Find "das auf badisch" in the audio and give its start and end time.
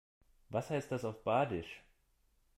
0.91-1.83